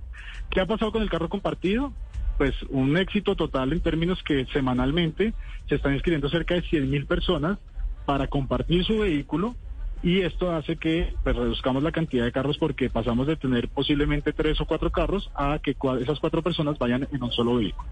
¿Qué 0.51 0.61
ha 0.61 0.67
pasado 0.67 0.93
con 0.93 1.03
el 1.03 1.11
carro 1.11 1.29
compartido? 1.29 1.93
Pues 2.39 2.55
un 2.69 2.97
éxito 2.97 3.35
total 3.35 3.73
en 3.73 3.81
términos 3.81 4.23
que 4.23 4.47
semanalmente 4.47 5.33
se 5.69 5.77
están 5.77 5.95
inscribiendo 5.95 6.29
cerca 6.29 6.55
de 6.55 6.63
100 6.63 6.91
mil 6.91 7.07
personas 7.07 7.59
para 8.05 8.27
compartir 8.27 8.85
su 8.85 8.99
vehículo 8.99 9.55
y 10.03 10.21
esto 10.21 10.53
hace 10.53 10.77
que 10.77 11.15
pues, 11.25 11.35
reduzcamos 11.35 11.83
la 11.83 11.93
cantidad 11.93 12.25
de 12.25 12.33
carros 12.33 12.59
porque 12.59 12.91
pasamos 12.91 13.27
de 13.27 13.37
tener 13.37 13.69
posiblemente 13.69 14.33
tres 14.33 14.61
o 14.61 14.67
cuatro 14.67 14.91
carros 14.91 15.31
a 15.35 15.59
que 15.59 15.77
esas 16.01 16.21
cuatro 16.21 16.43
personas 16.43 16.79
vayan 16.79 17.09
en 17.11 17.23
un 17.23 17.33
solo 17.33 17.57
vehículo. 17.57 17.89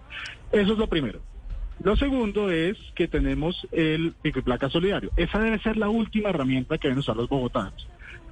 Eso 0.52 0.72
es 0.72 0.78
lo 0.78 0.86
primero. 0.86 1.20
Lo 1.82 1.96
segundo 1.96 2.50
es 2.50 2.78
que 2.94 3.08
tenemos 3.08 3.66
el 3.72 4.12
pico 4.22 4.38
y 4.38 4.42
placa 4.42 4.70
solidario. 4.70 5.10
Esa 5.16 5.40
debe 5.40 5.58
ser 5.58 5.76
la 5.76 5.88
última 5.88 6.30
herramienta 6.30 6.78
que 6.78 6.88
deben 6.88 7.00
usar 7.00 7.16
los 7.16 7.28
bogotanos. 7.28 7.88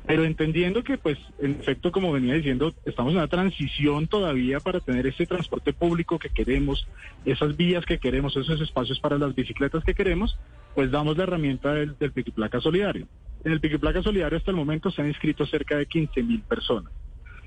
Pero 0.06 0.24
entendiendo 0.24 0.82
que, 0.82 0.98
pues, 0.98 1.16
en 1.38 1.52
efecto, 1.52 1.92
como 1.92 2.10
venía 2.12 2.34
diciendo, 2.34 2.74
estamos 2.84 3.12
en 3.12 3.18
una 3.18 3.28
transición 3.28 4.08
todavía 4.08 4.58
para 4.58 4.80
tener 4.80 5.06
ese 5.06 5.26
transporte 5.26 5.72
público 5.72 6.18
que 6.18 6.28
queremos, 6.28 6.88
esas 7.24 7.56
vías 7.56 7.84
que 7.86 7.98
queremos, 7.98 8.36
esos 8.36 8.60
espacios 8.60 8.98
para 8.98 9.16
las 9.16 9.34
bicicletas 9.34 9.84
que 9.84 9.94
queremos, 9.94 10.36
pues 10.74 10.90
damos 10.90 11.16
la 11.16 11.22
herramienta 11.22 11.72
del, 11.72 11.96
del 11.98 12.12
pico 12.12 12.30
y 12.30 12.32
placa 12.32 12.60
solidario. 12.60 13.06
En 13.44 13.52
el 13.52 13.60
pico 13.60 13.76
y 13.76 13.78
placa 13.78 14.02
solidario 14.02 14.38
hasta 14.38 14.50
el 14.50 14.56
momento 14.56 14.90
se 14.90 15.02
han 15.02 15.08
inscrito 15.08 15.46
cerca 15.46 15.76
de 15.76 15.86
15 15.86 16.22
mil 16.22 16.42
personas 16.42 16.92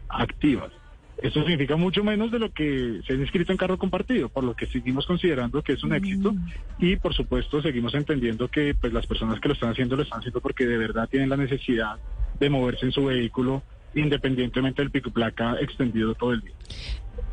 activas. 0.08 0.72
Eso 1.18 1.40
significa 1.42 1.78
mucho 1.78 2.04
menos 2.04 2.30
de 2.30 2.40
lo 2.40 2.52
que 2.52 3.02
se 3.08 3.14
han 3.14 3.22
inscrito 3.22 3.52
en 3.52 3.58
carro 3.58 3.78
compartido, 3.78 4.28
por 4.28 4.44
lo 4.44 4.54
que 4.54 4.66
seguimos 4.66 5.06
considerando 5.06 5.62
que 5.62 5.74
es 5.74 5.84
un 5.84 5.94
éxito 5.94 6.36
y 6.78 6.98
por 6.98 7.14
supuesto 7.14 7.62
seguimos 7.62 7.94
entendiendo 7.96 8.50
que 8.50 8.76
pues 8.76 8.92
las 8.92 9.08
personas 9.08 9.40
que 9.40 9.48
lo 9.48 9.54
están 9.54 9.70
haciendo 9.70 9.96
lo 9.96 10.04
están 10.04 10.20
haciendo 10.20 10.42
porque 10.42 10.66
de 10.66 10.78
verdad 10.78 11.08
tienen 11.10 11.30
la 11.30 11.38
necesidad 11.38 11.98
de 12.40 12.50
moverse 12.50 12.86
en 12.86 12.92
su 12.92 13.06
vehículo 13.06 13.64
independientemente 13.96 14.82
del 14.82 14.92
pico 14.92 15.10
y 15.10 15.14
placa 15.14 15.56
extendido 15.60 16.14
todo 16.16 16.34
el 16.34 16.42
día. 16.42 16.54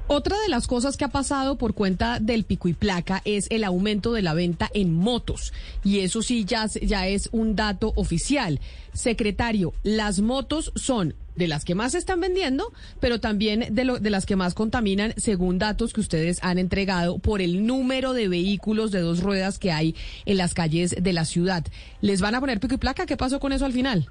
Otra 0.09 0.39
de 0.41 0.49
las 0.49 0.67
cosas 0.67 0.97
que 0.97 1.05
ha 1.05 1.09
pasado 1.09 1.57
por 1.57 1.75
cuenta 1.75 2.19
del 2.21 2.45
pico 2.45 2.69
y 2.69 2.75
placa 2.75 3.23
es 3.25 3.47
el 3.51 3.65
aumento 3.65 4.13
de 4.13 4.23
la 4.23 4.35
venta 4.35 4.69
en 4.75 4.95
motos. 4.95 5.53
Y 5.85 6.01
eso 6.01 6.23
sí 6.23 6.45
ya, 6.45 6.67
ya 6.67 7.07
es 7.07 7.29
un 7.33 7.57
dato 7.57 7.93
oficial. 7.97 8.61
Secretario, 8.93 9.73
las 9.83 10.21
motos 10.21 10.73
son 10.75 11.15
de 11.35 11.49
las 11.49 11.65
que 11.65 11.75
más 11.75 11.93
se 11.93 11.99
están 11.99 12.21
vendiendo, 12.21 12.73
pero 13.01 13.21
también 13.21 13.75
de, 13.75 13.85
lo, 13.85 13.99
de 14.01 14.11
las 14.11 14.27
que 14.27 14.37
más 14.37 14.55
contaminan, 14.55 15.15
según 15.17 15.59
datos 15.59 15.93
que 15.93 16.01
ustedes 16.01 16.43
han 16.43 16.59
entregado 16.59 17.19
por 17.19 17.41
el 17.41 17.65
número 17.67 18.13
de 18.13 18.29
vehículos 18.29 18.91
de 18.91 19.01
dos 19.01 19.23
ruedas 19.23 19.59
que 19.59 19.73
hay 19.73 19.95
en 20.27 20.37
las 20.37 20.53
calles 20.53 20.95
de 21.01 21.13
la 21.13 21.25
ciudad. 21.25 21.65
¿Les 22.01 22.21
van 22.21 22.35
a 22.35 22.41
poner 22.41 22.61
pico 22.61 22.75
y 22.75 22.79
placa? 22.79 23.07
¿Qué 23.07 23.17
pasó 23.17 23.41
con 23.41 23.53
eso 23.53 23.65
al 23.65 23.73
final? 23.73 24.11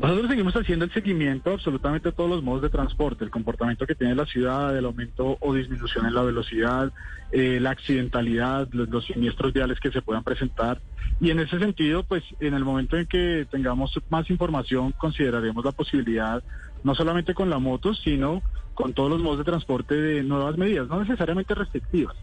Nosotros 0.00 0.30
seguimos 0.30 0.56
haciendo 0.56 0.86
el 0.86 0.92
seguimiento 0.92 1.50
a 1.50 1.54
absolutamente 1.54 2.12
todos 2.12 2.30
los 2.30 2.42
modos 2.42 2.62
de 2.62 2.70
transporte, 2.70 3.24
el 3.24 3.30
comportamiento 3.30 3.86
que 3.86 3.94
tiene 3.94 4.14
la 4.14 4.24
ciudad, 4.24 4.76
el 4.76 4.86
aumento 4.86 5.36
o 5.38 5.54
disminución 5.54 6.06
en 6.06 6.14
la 6.14 6.22
velocidad, 6.22 6.92
eh, 7.30 7.58
la 7.60 7.70
accidentalidad, 7.70 8.68
los, 8.72 8.88
los, 8.88 9.04
siniestros 9.04 9.52
viales 9.52 9.78
que 9.80 9.90
se 9.90 10.00
puedan 10.00 10.24
presentar. 10.24 10.80
Y 11.20 11.30
en 11.30 11.40
ese 11.40 11.58
sentido, 11.58 12.04
pues 12.04 12.24
en 12.40 12.54
el 12.54 12.64
momento 12.64 12.96
en 12.96 13.06
que 13.06 13.46
tengamos 13.50 13.92
más 14.08 14.28
información, 14.30 14.92
consideraremos 14.92 15.64
la 15.64 15.72
posibilidad, 15.72 16.42
no 16.82 16.94
solamente 16.94 17.34
con 17.34 17.50
la 17.50 17.58
moto, 17.58 17.94
sino 17.94 18.42
con 18.74 18.94
todos 18.94 19.10
los 19.10 19.20
modos 19.20 19.38
de 19.38 19.44
transporte 19.44 19.94
de 19.94 20.22
nuevas 20.22 20.56
medidas, 20.56 20.88
no 20.88 21.00
necesariamente 21.00 21.54
restrictivas. 21.54 22.16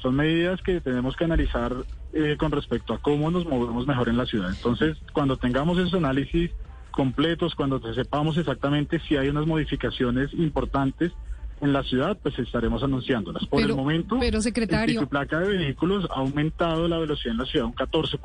Son 0.00 0.14
medidas 0.14 0.62
que 0.62 0.80
tenemos 0.80 1.16
que 1.16 1.24
analizar 1.24 1.74
eh, 2.12 2.36
con 2.38 2.52
respecto 2.52 2.94
a 2.94 2.98
cómo 2.98 3.30
nos 3.30 3.46
movemos 3.46 3.86
mejor 3.86 4.08
en 4.08 4.16
la 4.16 4.26
ciudad. 4.26 4.50
Entonces, 4.50 4.96
cuando 5.12 5.36
tengamos 5.36 5.78
esos 5.78 5.94
análisis 5.94 6.52
completos, 6.96 7.54
cuando 7.54 7.78
sepamos 7.94 8.38
exactamente 8.38 8.98
si 9.06 9.16
hay 9.16 9.28
unas 9.28 9.46
modificaciones 9.46 10.32
importantes 10.32 11.12
en 11.60 11.72
la 11.72 11.82
ciudad, 11.82 12.18
pues 12.20 12.38
estaremos 12.38 12.82
anunciándolas. 12.82 13.44
Por 13.46 13.60
pero, 13.60 13.74
el 13.74 13.76
momento, 13.76 14.16
pero 14.18 14.40
secretario, 14.40 15.00
el 15.00 15.06
placa 15.06 15.40
de 15.40 15.56
vehículos 15.56 16.08
ha 16.10 16.20
aumentado 16.20 16.88
la 16.88 16.98
velocidad 16.98 17.32
en 17.32 17.38
la 17.38 17.46
ciudad 17.46 17.66
un 17.66 17.74
14%, 17.74 18.18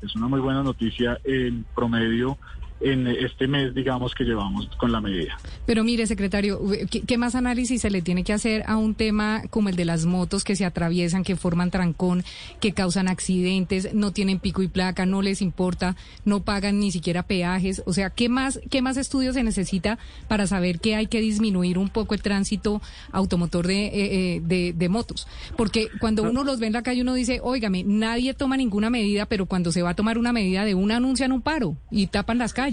que 0.00 0.06
es 0.06 0.14
una 0.16 0.28
muy 0.28 0.40
buena 0.40 0.62
noticia 0.62 1.18
en 1.24 1.64
promedio 1.74 2.36
en 2.80 3.06
este 3.06 3.48
mes, 3.48 3.74
digamos, 3.74 4.14
que 4.14 4.24
llevamos 4.24 4.68
con 4.76 4.92
la 4.92 5.00
medida. 5.00 5.38
Pero 5.64 5.82
mire, 5.82 6.06
secretario, 6.06 6.60
¿qué, 6.90 7.00
¿qué, 7.00 7.18
más 7.18 7.34
análisis 7.34 7.80
se 7.80 7.90
le 7.90 8.02
tiene 8.02 8.22
que 8.22 8.32
hacer 8.32 8.64
a 8.66 8.76
un 8.76 8.94
tema 8.94 9.42
como 9.50 9.70
el 9.70 9.76
de 9.76 9.86
las 9.86 10.04
motos 10.04 10.44
que 10.44 10.56
se 10.56 10.64
atraviesan, 10.64 11.24
que 11.24 11.36
forman 11.36 11.70
trancón, 11.70 12.22
que 12.60 12.72
causan 12.72 13.08
accidentes, 13.08 13.94
no 13.94 14.12
tienen 14.12 14.38
pico 14.38 14.62
y 14.62 14.68
placa, 14.68 15.06
no 15.06 15.22
les 15.22 15.40
importa, 15.40 15.96
no 16.24 16.42
pagan 16.42 16.78
ni 16.78 16.92
siquiera 16.92 17.22
peajes? 17.22 17.82
O 17.86 17.94
sea, 17.94 18.10
¿qué 18.10 18.28
más, 18.28 18.60
qué 18.70 18.82
más 18.82 18.98
estudios 18.98 19.34
se 19.34 19.42
necesita 19.42 19.98
para 20.28 20.46
saber 20.46 20.78
que 20.78 20.96
hay 20.96 21.06
que 21.06 21.20
disminuir 21.20 21.78
un 21.78 21.88
poco 21.88 22.14
el 22.14 22.22
tránsito 22.22 22.82
automotor 23.10 23.66
de, 23.66 23.86
eh, 23.86 24.40
de, 24.44 24.74
de 24.74 24.88
motos? 24.88 25.26
Porque 25.56 25.88
cuando 25.98 26.24
uno 26.24 26.44
los 26.44 26.60
ve 26.60 26.66
en 26.66 26.74
la 26.74 26.82
calle, 26.82 27.00
uno 27.00 27.14
dice, 27.14 27.40
óigame, 27.42 27.84
nadie 27.84 28.34
toma 28.34 28.58
ninguna 28.58 28.90
medida, 28.90 29.24
pero 29.24 29.46
cuando 29.46 29.72
se 29.72 29.82
va 29.82 29.90
a 29.90 29.94
tomar 29.94 30.18
una 30.18 30.32
medida 30.32 30.64
de 30.66 30.74
una, 30.74 30.96
anuncian 30.96 31.32
un 31.32 31.40
paro 31.40 31.76
y 31.90 32.08
tapan 32.08 32.36
las 32.36 32.52
calles. 32.52 32.65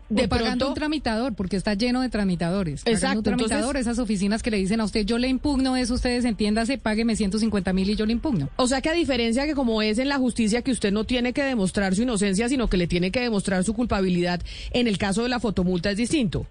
De 0.09 0.23
o 0.25 0.29
pagando 0.29 0.49
pronto, 0.49 0.67
un 0.69 0.73
tramitador, 0.75 1.35
porque 1.35 1.57
está 1.57 1.73
lleno 1.73 2.01
de 2.01 2.07
tramitadores. 2.07 2.81
Exacto. 2.85 3.17
Un 3.17 3.23
tramitador, 3.23 3.75
entonces, 3.75 3.81
esas 3.81 3.99
oficinas 3.99 4.41
que 4.41 4.51
le 4.51 4.57
dicen 4.57 4.79
a 4.79 4.85
usted, 4.85 5.05
yo 5.05 5.17
le 5.17 5.27
impugno 5.27 5.75
eso, 5.75 5.95
ustedes 5.95 6.23
entiéndase, 6.23 6.77
págueme 6.77 7.17
150 7.17 7.73
mil 7.73 7.89
y 7.89 7.95
yo 7.95 8.05
le 8.05 8.13
impugno. 8.13 8.49
O 8.55 8.67
sea 8.67 8.81
que 8.81 8.89
a 8.89 8.93
diferencia 8.93 9.45
que 9.45 9.53
como 9.53 9.81
es 9.81 9.99
en 9.99 10.07
la 10.07 10.17
justicia 10.17 10.61
que 10.61 10.71
usted 10.71 10.93
no 10.93 11.03
tiene 11.03 11.33
que 11.33 11.43
demostrar 11.43 11.93
su 11.93 12.03
inocencia, 12.03 12.47
sino 12.47 12.69
que 12.69 12.77
le 12.77 12.87
tiene 12.87 13.11
que 13.11 13.19
demostrar 13.19 13.65
su 13.65 13.73
culpabilidad, 13.73 14.41
en 14.71 14.87
el 14.87 14.97
caso 14.97 15.23
de 15.23 15.29
la 15.29 15.41
fotomulta 15.41 15.91
es 15.91 15.97
distinto. 15.97 16.47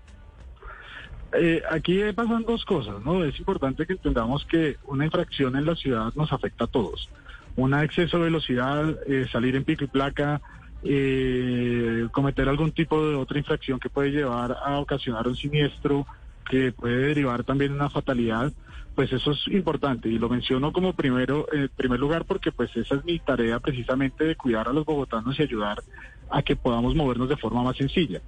Eh, 1.33 1.63
aquí 1.71 2.01
pasan 2.15 2.45
dos 2.45 2.65
cosas, 2.65 3.03
¿no? 3.05 3.25
Es 3.25 3.39
importante 3.39 3.87
que 3.87 3.95
entendamos 3.95 4.45
que 4.47 4.77
una 4.87 5.05
infracción 5.05 5.57
en 5.57 5.67
la 5.67 5.75
ciudad 5.75 6.13
nos 6.15 6.33
afecta 6.33 6.65
a 6.65 6.69
todos. 6.69 7.09
Un 7.57 7.75
exceso 7.75 8.19
de 8.19 8.25
velocidad, 8.25 8.97
eh, 9.07 9.27
salir 9.33 9.57
en 9.57 9.65
pico 9.65 9.85
y 9.85 9.89
placa, 9.89 10.41
eh, 10.85 12.07
cometer 12.13 12.49
algún 12.49 12.73
tipo 12.73 13.09
de 13.09 13.17
otra 13.17 13.39
infracción 13.39 13.81
que 13.81 13.89
puede 13.89 14.11
llevar 14.11 14.57
a 14.65 14.79
ocasionar 14.79 15.27
un 15.27 15.37
siniestro, 15.37 16.07
que 16.49 16.73
puede 16.73 17.09
derivar 17.09 17.45
también 17.45 17.73
una 17.73 17.91
fatalidad, 17.91 18.53
pues 18.95 19.13
eso 19.13 19.33
es 19.33 19.49
importante 19.49 20.09
y 20.09 20.19
lo 20.19 20.29
menciono 20.29 20.73
como 20.73 20.95
primero, 20.95 21.47
en 21.53 21.69
primer 21.69 22.01
lugar 22.01 22.25
porque 22.25 22.53
pues 22.53 22.75
esa 22.77 22.95
es 22.97 23.05
mi 23.05 23.19
tarea 23.19 23.59
precisamente 23.61 24.25
de 24.25 24.37
cuidar 24.37 24.69
a 24.69 24.73
los 24.73 24.85
bogotanos 24.85 25.39
y 25.39 25.43
ayudar 25.43 25.83
a 26.31 26.43
que 26.43 26.57
podamos 26.57 26.95
movernos 26.95 27.29
de 27.29 27.37
forma 27.37 27.63
más 27.63 27.77
sencilla. 27.77 28.21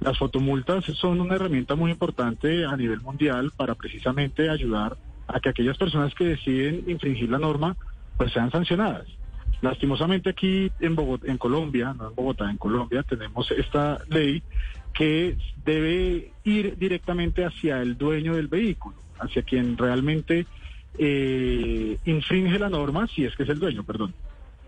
Las 0.00 0.18
fotomultas 0.18 0.84
son 0.84 1.20
una 1.20 1.36
herramienta 1.36 1.76
muy 1.76 1.90
importante 1.90 2.64
a 2.64 2.76
nivel 2.76 3.00
mundial 3.00 3.52
para 3.56 3.74
precisamente 3.74 4.50
ayudar 4.50 4.96
a 5.28 5.40
que 5.40 5.48
aquellas 5.48 5.78
personas 5.78 6.14
que 6.14 6.24
deciden 6.24 6.84
infringir 6.88 7.30
la 7.30 7.38
norma 7.38 7.76
pues 8.22 8.34
sean 8.34 8.52
sancionadas. 8.52 9.08
Lastimosamente 9.62 10.30
aquí 10.30 10.70
en 10.78 10.94
Bogotá, 10.94 11.26
en 11.28 11.38
Colombia, 11.38 11.92
no 11.92 12.08
en 12.08 12.14
Bogotá, 12.14 12.48
en 12.48 12.56
Colombia 12.56 13.02
tenemos 13.02 13.50
esta 13.50 13.98
ley 14.08 14.44
que 14.94 15.36
debe 15.64 16.30
ir 16.44 16.76
directamente 16.78 17.44
hacia 17.44 17.82
el 17.82 17.98
dueño 17.98 18.36
del 18.36 18.46
vehículo, 18.46 18.94
hacia 19.18 19.42
quien 19.42 19.76
realmente 19.76 20.46
eh, 20.98 21.98
infringe 22.04 22.60
la 22.60 22.68
norma, 22.68 23.08
si 23.08 23.24
es 23.24 23.34
que 23.34 23.42
es 23.42 23.48
el 23.48 23.58
dueño, 23.58 23.82
perdón. 23.82 24.14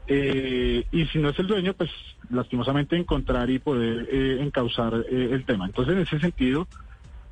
Eh, 0.09 0.85
y 0.91 1.07
si 1.07 1.21
no 1.21 1.29
es 1.29 1.39
el 1.39 1.47
dueño, 1.47 1.75
pues 1.75 1.91
lastimosamente 2.31 2.97
encontrar 2.97 3.51
y 3.51 3.61
poder 3.61 4.09
eh, 4.11 4.39
encauzar 4.41 4.95
eh, 5.09 5.29
el 5.31 5.45
tema. 5.45 5.67
Entonces, 5.67 5.95
en 5.95 6.03
ese 6.03 6.19
sentido, 6.19 6.67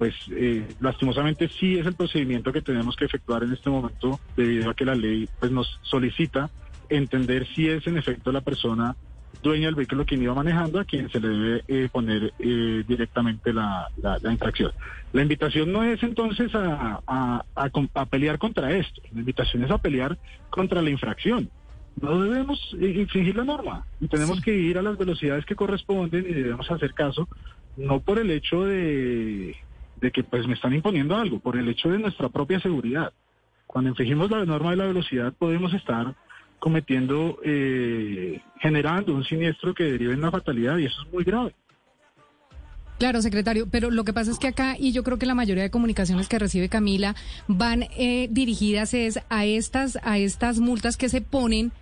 pues 0.03 0.17
eh, 0.33 0.67
lastimosamente 0.81 1.49
sí 1.61 1.79
es 1.79 1.87
el 1.87 1.95
procedimiento 1.95 2.53
que 2.53 2.61
tenemos 2.61 2.97
que 2.97 3.05
efectuar 3.05 3.45
en 3.45 3.53
este 3.53 3.71
momento 3.71 4.19
debido 4.37 4.69
a 4.69 4.75
que 4.75 4.85
la 4.85 4.97
ley 4.97 5.29
pues 5.39 5.53
nos 5.53 5.79
solicita 5.83 6.51
entender 6.89 7.47
si 7.55 7.69
es 7.69 7.87
en 7.87 7.97
efecto 7.97 8.33
la 8.33 8.41
persona 8.41 8.97
dueña 9.45 9.67
del 9.67 9.77
vehículo 9.77 10.05
quien 10.05 10.21
iba 10.21 10.35
manejando 10.35 10.81
a 10.81 10.85
quien 10.85 11.09
se 11.09 11.21
le 11.21 11.29
debe 11.29 11.65
eh, 11.69 11.89
poner 11.93 12.33
eh, 12.41 12.83
directamente 12.85 13.53
la, 13.53 13.87
la, 14.03 14.19
la 14.21 14.33
infracción. 14.33 14.73
La 15.13 15.23
invitación 15.23 15.71
no 15.71 15.85
es 15.85 16.03
entonces 16.03 16.53
a, 16.53 17.01
a, 17.07 17.45
a, 17.55 17.71
com- 17.71 17.89
a 17.95 18.05
pelear 18.05 18.39
contra 18.39 18.73
esto, 18.77 19.01
la 19.13 19.21
invitación 19.21 19.63
es 19.63 19.71
a 19.71 19.79
pelear 19.79 20.19
contra 20.51 20.83
la 20.83 20.91
infracción. 20.91 21.49
No 22.01 22.21
debemos 22.23 22.59
eh, 22.81 22.93
infringir 22.97 23.37
la 23.37 23.45
norma 23.45 23.87
y 24.01 24.09
tenemos 24.09 24.41
que 24.41 24.53
ir 24.53 24.79
a 24.79 24.83
las 24.83 24.99
velocidades 24.99 25.45
que 25.45 25.55
corresponden 25.55 26.27
y 26.29 26.33
debemos 26.33 26.69
hacer 26.73 26.93
caso, 26.93 27.29
no 27.77 28.01
por 28.01 28.19
el 28.19 28.33
hecho 28.33 28.65
de, 28.65 29.55
de 30.03 30.11
que 30.11 30.25
pues 30.25 30.47
me 30.47 30.55
están 30.55 30.75
imponiendo 30.75 31.17
algo, 31.17 31.39
por 31.39 31.57
el 31.57 31.69
hecho 31.69 31.89
de 31.89 31.99
nuestra 31.99 32.29
propia 32.29 32.61
seguridad. 32.61 33.13
Cuando 33.67 33.89
infringimos 33.91 34.31
la 34.31 34.45
norma 34.45 34.73
de 34.73 34.77
la 34.77 34.87
velocidad 34.87 35.33
podemos 35.33 35.73
estar 35.73 36.15
cometiendo, 36.59 37.39
eh, 37.45 38.41
generando 38.61 39.15
un 39.15 39.25
siniestro 39.25 39.73
que 39.75 39.85
derive 39.85 40.13
en 40.13 40.19
una 40.19 40.31
fatalidad 40.31 40.77
y 40.77 40.87
eso 40.87 41.03
es 41.07 41.13
muy 41.13 41.25
grave. 41.25 41.55
Claro, 42.99 43.23
secretario, 43.23 43.67
pero 43.69 43.91
lo 43.91 44.05
que 44.05 44.13
pasa 44.13 44.31
es 44.31 44.39
que 44.39 44.49
acá, 44.49 44.77
y 44.79 44.93
yo 44.93 45.03
creo 45.03 45.19
que 45.19 45.27
la 45.27 45.35
mayoría 45.35 45.65
de 45.65 45.71
comunicaciones 45.71 46.29
que 46.29 46.39
recibe 46.39 46.69
Camila 46.69 47.17
van 47.49 47.85
eh, 47.97 48.29
dirigidas 48.31 48.95
es 48.95 49.21
a 49.29 49.45
estas, 49.45 49.99
a 50.03 50.19
estas 50.19 50.61
multas 50.61 50.97
que 50.97 51.09
se 51.09 51.21
ponen 51.21 51.73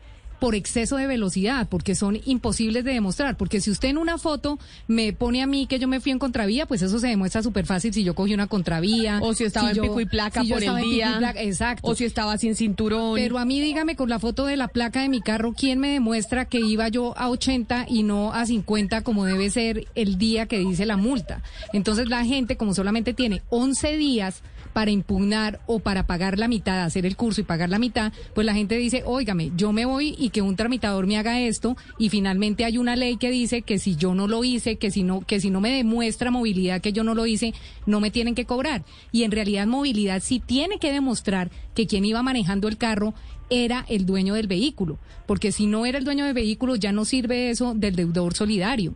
por 0.41 0.55
exceso 0.55 0.97
de 0.97 1.07
velocidad, 1.07 1.69
porque 1.69 1.95
son 1.95 2.19
imposibles 2.25 2.83
de 2.85 2.93
demostrar. 2.95 3.37
Porque 3.37 3.61
si 3.61 3.71
usted 3.71 3.89
en 3.91 3.99
una 3.99 4.19
foto 4.19 4.59
me 4.89 5.13
pone 5.13 5.43
a 5.43 5.47
mí 5.47 5.67
que 5.67 5.79
yo 5.79 5.87
me 5.87 6.01
fui 6.01 6.13
en 6.13 6.19
contravía, 6.19 6.67
pues 6.67 6.83
eso 6.83 6.99
se 6.99 7.09
demuestra 7.09 7.43
súper 7.43 7.67
fácil 7.67 7.93
si 7.93 8.03
yo 8.05 8.15
cogí 8.15 8.35
una 8.35 8.47
contravía. 8.47 9.21
O 9.23 9.35
si 9.35 9.45
estaba 9.45 9.71
en 9.71 9.77
yo- 9.77 9.83
pico 9.83 10.01
y 10.01 10.07
placa 10.07 10.43
si 10.43 10.51
por 10.51 10.63
el 10.63 10.77
día. 10.83 11.17
placa, 11.19 11.41
exacto. 11.43 11.87
O 11.87 11.95
si 11.95 12.05
estaba 12.05 12.39
sin 12.39 12.57
cinturón. 12.57 13.15
Pero 13.15 13.39
a 13.39 13.45
mí 13.45 13.61
dígame 13.61 13.97
con 13.97 14.09
la 14.09 14.19
foto 14.19 14.47
de 14.47 14.57
la 14.57 14.69
placa 14.69 15.03
de 15.03 15.09
mi 15.09 15.21
carro, 15.21 15.53
¿quién 15.57 15.79
me 15.79 15.89
demuestra 15.89 16.47
que 16.47 16.59
iba 16.61 16.89
yo 16.89 17.17
a 17.19 17.29
80 17.29 17.87
y 17.89 18.03
no 18.03 18.33
a 18.33 18.47
50 18.47 19.03
como 19.03 19.25
debe 19.27 19.51
ser 19.51 19.87
el 19.95 20.17
día 20.19 20.47
que 20.47 20.59
dice 20.59 20.87
la 20.87 20.97
multa? 20.97 21.43
Entonces 21.73 22.09
la 22.09 22.25
gente, 22.25 22.57
como 22.57 22.75
solamente 22.75 23.13
tiene 23.15 23.43
11 23.51 23.97
días 23.97 24.43
para 24.73 24.91
impugnar 24.91 25.61
o 25.67 25.81
para 25.81 26.07
pagar 26.07 26.39
la 26.39 26.49
mitad, 26.49 26.83
hacer 26.83 27.07
el 27.07 27.17
curso 27.17 27.41
y 27.41 27.45
pagar 27.45 27.71
la 27.71 27.79
mitad, 27.79 28.13
pues 28.35 28.47
la 28.47 28.55
gente 28.55 28.77
dice, 28.77 29.03
óigame, 29.05 29.53
yo 29.57 29.73
me 29.73 29.85
voy 29.85 30.15
y 30.19 30.31
que 30.31 30.43
un 30.43 30.57
tramitador 30.57 31.07
me 31.07 31.19
haga 31.19 31.41
esto 31.41 31.77
y 31.99 32.09
finalmente 32.09 32.65
hay 32.65 32.79
una 32.79 32.97
ley 32.97 33.17
que 33.17 33.31
dice 33.31 33.63
que 33.63 33.79
si 33.79 33.97
yo 33.97 34.15
no 34.15 34.29
lo 34.29 34.45
hice, 34.45 34.77
que 34.77 34.91
si 34.91 35.03
no, 35.03 35.21
que 35.21 35.41
si 35.41 35.51
no 35.51 35.61
me 35.61 35.75
demuestra 35.75 36.31
movilidad 36.31 36.81
que 36.81 36.93
yo 36.93 37.05
no 37.05 37.15
lo 37.15 37.27
hice, 37.27 37.55
no 37.87 38.01
me 38.01 38.11
tienen 38.11 38.35
que 38.35 38.45
cobrar. 38.45 38.85
Y 39.13 39.25
en 39.25 39.31
realidad 39.31 39.67
movilidad 39.67 40.23
sí 40.23 40.41
tiene 40.45 40.79
que 40.79 40.93
demostrar 40.93 41.51
que 41.75 41.87
quien 41.87 42.05
iba 42.05 42.23
manejando 42.23 42.69
el 42.69 42.77
carro 42.77 43.15
era 43.51 43.85
el 43.89 44.07
dueño 44.07 44.35
del 44.35 44.47
vehículo, 44.47 44.99
porque 45.27 45.53
si 45.53 45.67
no 45.67 45.85
era 45.85 45.99
el 45.99 46.05
dueño 46.05 46.25
del 46.25 46.35
vehículo 46.35 46.77
ya 46.77 46.93
no 46.93 47.05
sirve 47.05 47.51
eso 47.51 47.75
del 47.75 47.97
deudor 47.97 48.35
solidario. 48.35 48.95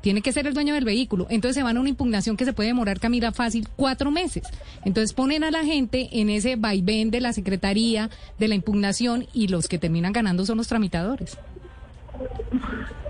Tiene 0.00 0.22
que 0.22 0.32
ser 0.32 0.46
el 0.46 0.54
dueño 0.54 0.74
del 0.74 0.84
vehículo. 0.84 1.26
Entonces 1.30 1.56
se 1.56 1.62
van 1.62 1.76
a 1.76 1.80
una 1.80 1.88
impugnación 1.88 2.36
que 2.36 2.44
se 2.44 2.52
puede 2.52 2.68
demorar, 2.68 3.00
Camila, 3.00 3.32
fácil 3.32 3.66
cuatro 3.76 4.10
meses. 4.10 4.44
Entonces 4.84 5.12
ponen 5.12 5.42
a 5.42 5.50
la 5.50 5.64
gente 5.64 6.08
en 6.12 6.30
ese 6.30 6.56
vaivén 6.56 7.10
de 7.10 7.20
la 7.20 7.32
secretaría, 7.32 8.10
de 8.38 8.48
la 8.48 8.54
impugnación, 8.54 9.26
y 9.32 9.48
los 9.48 9.68
que 9.68 9.78
terminan 9.78 10.12
ganando 10.12 10.46
son 10.46 10.58
los 10.58 10.68
tramitadores. 10.68 11.38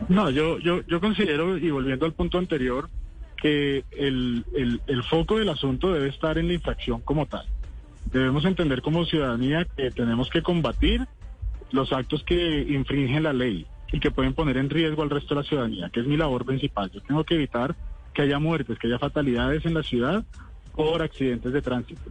No, 0.09 0.31
yo, 0.31 0.59
yo, 0.59 0.81
yo 0.87 1.01
considero, 1.01 1.59
y 1.59 1.71
volviendo 1.71 2.07
al 2.07 2.13
punto 2.13 2.39
anterior, 2.39 2.89
que 3.37 3.85
el, 3.97 4.45
el, 4.55 4.81
el 4.87 5.03
foco 5.05 5.39
del 5.39 5.49
asunto 5.51 5.93
debe 5.93 6.09
estar 6.09 6.39
en 6.39 6.49
la 6.49 6.55
infracción 6.55 7.01
como 7.03 7.27
tal. 7.27 7.45
Debemos 8.11 8.45
entender 8.45 8.83
como 8.83 9.05
ciudadanía 9.05 9.67
que 9.77 9.91
tenemos 9.91 10.31
que 10.31 10.43
combatir 10.43 11.07
los 11.73 11.93
actos 11.93 12.23
que 12.23 12.63
infringen 12.63 13.25
la 13.25 13.33
ley 13.33 13.67
y 13.97 14.01
que 14.01 14.11
pueden 14.11 14.35
poner 14.35 14.59
en 14.59 14.69
riesgo 14.69 15.03
al 15.03 15.09
resto 15.09 15.35
de 15.35 15.41
la 15.41 15.49
ciudadanía, 15.49 15.89
que 15.89 16.01
es 16.01 16.07
mi 16.07 16.19
labor 16.19 16.45
principal. 16.45 16.91
Yo 16.91 17.01
tengo 17.01 17.25
que 17.25 17.35
evitar 17.35 17.75
que 18.13 18.23
haya 18.23 18.39
muertes, 18.39 18.79
que 18.79 18.89
haya 18.89 18.99
fatalidades 18.99 19.65
en 19.65 19.73
la 19.73 19.83
ciudad 19.83 20.23
por 20.75 21.01
accidentes 21.01 21.51
de 21.51 21.63
tránsito. 21.63 22.03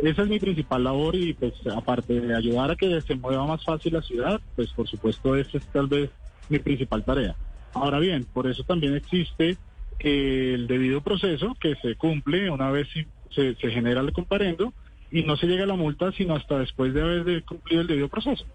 Esa 0.00 0.22
es 0.22 0.28
mi 0.28 0.38
principal 0.38 0.84
labor 0.84 1.16
y 1.16 1.32
pues 1.34 1.54
aparte 1.76 2.20
de 2.20 2.36
ayudar 2.36 2.70
a 2.70 2.76
que 2.76 3.00
se 3.00 3.16
mueva 3.16 3.44
más 3.44 3.64
fácil 3.64 3.94
la 3.94 4.02
ciudad, 4.02 4.40
pues 4.54 4.72
por 4.72 4.86
supuesto 4.86 5.34
esa 5.34 5.58
es 5.58 5.66
tal 5.66 5.88
vez 5.88 6.10
mi 6.48 6.60
principal 6.60 7.02
tarea. 7.02 7.34
Ahora 7.74 7.98
bien, 7.98 8.24
por 8.32 8.46
eso 8.46 8.62
también 8.62 8.94
existe 8.94 9.56
eh, 9.98 10.52
el 10.54 10.68
debido 10.68 11.00
proceso 11.00 11.56
que 11.60 11.74
se 11.82 11.96
cumple 11.96 12.50
una 12.50 12.70
vez 12.70 12.86
se, 13.34 13.56
se 13.56 13.70
genera 13.70 14.00
el 14.00 14.12
comparendo 14.12 14.72
y 15.10 15.24
no 15.24 15.36
se 15.36 15.48
llega 15.48 15.64
a 15.64 15.66
la 15.66 15.74
multa 15.74 16.12
sino 16.12 16.36
hasta 16.36 16.60
después 16.60 16.94
de 16.94 17.02
haber 17.02 17.42
cumplido 17.42 17.80
el 17.80 17.88
debido 17.88 18.08
proceso. 18.08 18.46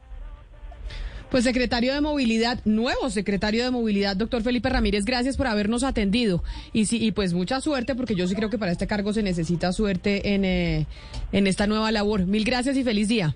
Pues 1.29 1.43
secretario 1.43 1.93
de 1.93 1.99
Movilidad, 1.99 2.59
nuevo 2.63 3.09
secretario 3.09 3.65
de 3.65 3.69
Movilidad, 3.69 4.15
doctor 4.15 4.43
Felipe 4.43 4.69
Ramírez, 4.69 5.03
gracias 5.03 5.35
por 5.35 5.47
habernos 5.47 5.83
atendido. 5.83 6.41
Y 6.71 6.85
sí, 6.85 7.03
y 7.03 7.11
pues 7.11 7.33
mucha 7.33 7.59
suerte, 7.59 7.95
porque 7.95 8.15
yo 8.15 8.27
sí 8.27 8.35
creo 8.35 8.49
que 8.49 8.57
para 8.57 8.71
este 8.71 8.87
cargo 8.87 9.11
se 9.11 9.23
necesita 9.23 9.73
suerte 9.73 10.33
en, 10.33 10.45
eh, 10.45 10.85
en 11.33 11.47
esta 11.47 11.67
nueva 11.67 11.91
labor. 11.91 12.25
Mil 12.25 12.45
gracias 12.45 12.77
y 12.77 12.83
feliz 12.85 13.09
día. 13.09 13.35